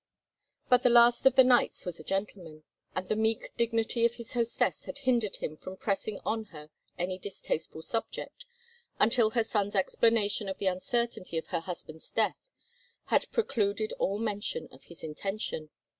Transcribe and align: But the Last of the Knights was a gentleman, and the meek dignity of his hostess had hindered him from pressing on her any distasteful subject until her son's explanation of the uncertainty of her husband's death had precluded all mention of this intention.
But 0.67 0.81
the 0.81 0.89
Last 0.89 1.27
of 1.27 1.35
the 1.35 1.43
Knights 1.43 1.85
was 1.85 1.99
a 1.99 2.03
gentleman, 2.03 2.63
and 2.95 3.07
the 3.07 3.15
meek 3.15 3.51
dignity 3.55 4.03
of 4.03 4.15
his 4.15 4.33
hostess 4.33 4.85
had 4.85 4.97
hindered 4.97 5.35
him 5.35 5.55
from 5.55 5.77
pressing 5.77 6.19
on 6.25 6.45
her 6.45 6.71
any 6.97 7.19
distasteful 7.19 7.83
subject 7.83 8.47
until 8.97 9.29
her 9.29 9.43
son's 9.43 9.75
explanation 9.75 10.49
of 10.49 10.57
the 10.57 10.65
uncertainty 10.65 11.37
of 11.37 11.49
her 11.49 11.59
husband's 11.59 12.09
death 12.09 12.49
had 13.13 13.29
precluded 13.31 13.93
all 13.99 14.17
mention 14.17 14.67
of 14.71 14.87
this 14.87 15.03
intention. 15.03 15.69